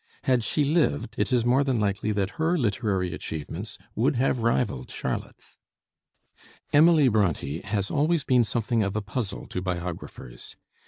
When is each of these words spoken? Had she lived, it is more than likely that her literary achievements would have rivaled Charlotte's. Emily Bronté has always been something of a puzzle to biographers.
Had 0.23 0.43
she 0.43 0.63
lived, 0.65 1.13
it 1.15 1.31
is 1.31 1.45
more 1.45 1.63
than 1.63 1.79
likely 1.79 2.11
that 2.11 2.31
her 2.41 2.57
literary 2.57 3.13
achievements 3.13 3.77
would 3.93 4.15
have 4.15 4.41
rivaled 4.41 4.89
Charlotte's. 4.89 5.59
Emily 6.73 7.07
Bronté 7.07 7.63
has 7.65 7.91
always 7.91 8.23
been 8.23 8.43
something 8.43 8.81
of 8.81 8.95
a 8.95 9.01
puzzle 9.03 9.45
to 9.49 9.61
biographers. 9.61 10.55